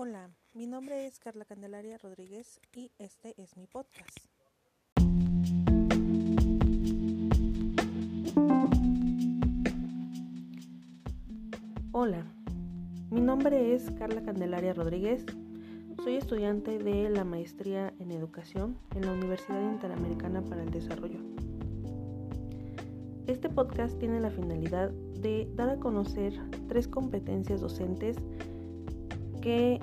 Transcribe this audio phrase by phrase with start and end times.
[0.00, 4.16] Hola, mi nombre es Carla Candelaria Rodríguez y este es mi podcast.
[11.90, 12.24] Hola,
[13.10, 15.26] mi nombre es Carla Candelaria Rodríguez.
[16.04, 21.18] Soy estudiante de la maestría en educación en la Universidad Interamericana para el Desarrollo.
[23.26, 26.34] Este podcast tiene la finalidad de dar a conocer
[26.68, 28.16] tres competencias docentes
[29.40, 29.80] que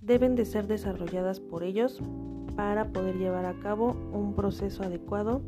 [0.00, 2.00] deben de ser desarrolladas por ellos
[2.56, 5.42] para poder llevar a cabo un proceso adecuado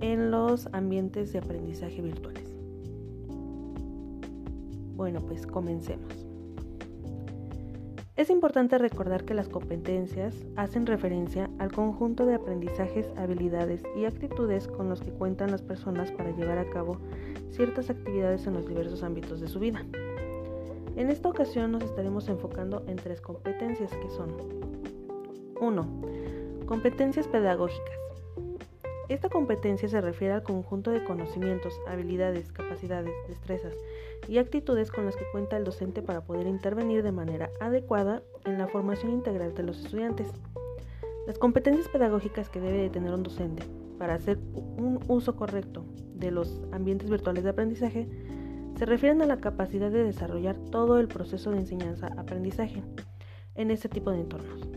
[0.00, 2.54] en los ambientes de aprendizaje virtuales.
[4.94, 6.28] Bueno, pues comencemos.
[8.16, 14.66] Es importante recordar que las competencias hacen referencia al conjunto de aprendizajes, habilidades y actitudes
[14.66, 16.98] con los que cuentan las personas para llevar a cabo
[17.50, 19.86] ciertas actividades en los diversos ámbitos de su vida.
[20.98, 24.34] En esta ocasión nos estaremos enfocando en tres competencias que son
[25.60, 26.66] 1.
[26.66, 27.96] Competencias pedagógicas.
[29.08, 33.74] Esta competencia se refiere al conjunto de conocimientos, habilidades, capacidades, destrezas
[34.26, 38.58] y actitudes con las que cuenta el docente para poder intervenir de manera adecuada en
[38.58, 40.26] la formación integral de los estudiantes.
[41.28, 43.62] Las competencias pedagógicas que debe de tener un docente
[44.00, 45.84] para hacer un uso correcto
[46.16, 48.08] de los ambientes virtuales de aprendizaje
[48.78, 52.84] se refieren a la capacidad de desarrollar todo el proceso de enseñanza-aprendizaje
[53.56, 54.68] en este tipo de entornos.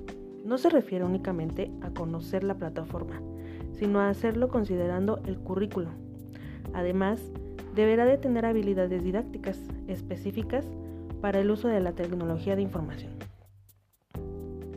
[0.44, 3.22] No se refiere únicamente a conocer la plataforma,
[3.73, 5.89] sino a hacerlo considerando el currículo.
[6.73, 7.22] Además,
[7.75, 10.66] deberá de tener habilidades didácticas específicas
[11.22, 13.11] para el uso de la tecnología de información.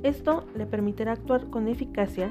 [0.02, 2.30] Esto le permitirá actuar con eficacia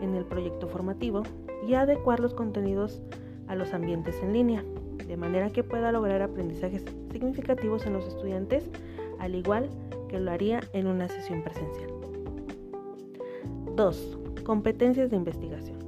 [0.00, 1.22] en el proyecto formativo
[1.68, 3.00] y adecuar los contenidos
[3.46, 4.64] a los ambientes en línea
[4.98, 8.68] de manera que pueda lograr aprendizajes significativos en los estudiantes,
[9.18, 9.68] al igual
[10.08, 11.90] que lo haría en una sesión presencial.
[13.76, 14.18] 2.
[14.44, 15.78] Competencias de investigación.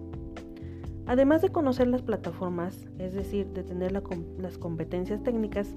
[1.07, 5.75] Además de conocer las plataformas, es decir, de tener las competencias técnicas,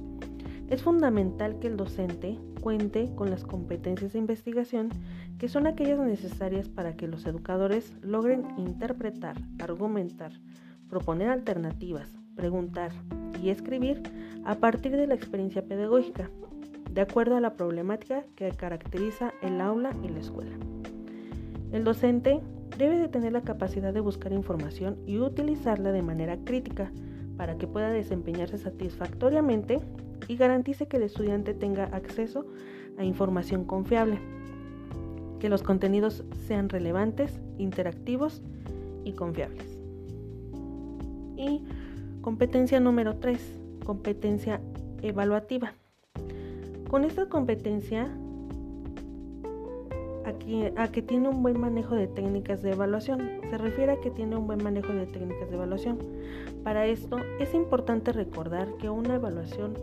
[0.70, 4.90] es fundamental que el docente cuente con las competencias de investigación
[5.38, 10.34] que son aquellas necesarias para que los educadores logren interpretar, argumentar,
[10.90, 12.92] proponer alternativas, preguntar
[13.44, 14.02] y escribir
[14.46, 16.30] a partir de la experiencia pedagógica,
[16.90, 20.56] de acuerdo a la problemática que caracteriza el aula y la escuela.
[21.74, 22.40] El docente
[22.78, 26.92] debe de tener la capacidad de buscar información y utilizarla de manera crítica
[27.36, 29.80] para que pueda desempeñarse satisfactoriamente
[30.28, 32.46] y garantice que el estudiante tenga acceso
[32.98, 34.20] a información confiable,
[35.40, 38.42] que los contenidos sean relevantes, interactivos
[39.04, 39.78] y confiables.
[41.38, 41.62] Y
[42.28, 43.40] Competencia número 3,
[43.86, 44.60] competencia
[45.02, 45.72] evaluativa.
[46.90, 48.12] Con esta competencia,
[50.76, 53.40] a que tiene un buen manejo de técnicas de evaluación.
[53.50, 56.00] Se refiere a que tiene un buen manejo de técnicas de evaluación.
[56.66, 59.76] Para esto es importante recordar que una evaluación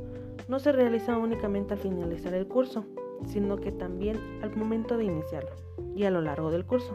[0.46, 2.84] no se realiza únicamente al finalizar el curso,
[3.24, 5.52] sino que también al momento de iniciarlo
[5.96, 6.94] y a lo largo del curso.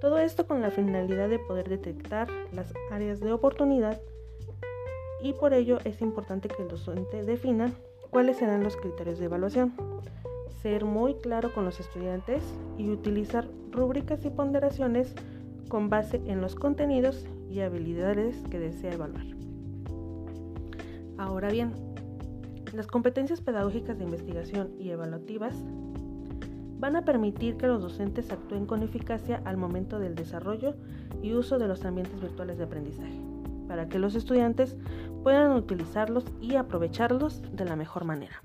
[0.00, 4.00] Todo esto con la finalidad de poder detectar las áreas de oportunidad
[5.22, 7.72] y por ello es importante que el docente defina
[8.10, 9.72] cuáles serán los criterios de evaluación,
[10.60, 12.42] ser muy claro con los estudiantes
[12.76, 15.14] y utilizar rúbricas y ponderaciones
[15.68, 19.24] con base en los contenidos y habilidades que desea evaluar.
[21.18, 21.72] Ahora bien,
[22.72, 25.54] las competencias pedagógicas de investigación y evaluativas
[26.78, 30.74] van a permitir que los docentes actúen con eficacia al momento del desarrollo
[31.22, 33.31] y uso de los ambientes virtuales de aprendizaje
[33.72, 34.76] para que los estudiantes
[35.22, 38.42] puedan utilizarlos y aprovecharlos de la mejor manera.